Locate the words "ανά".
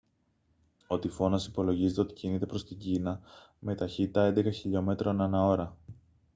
5.21-5.45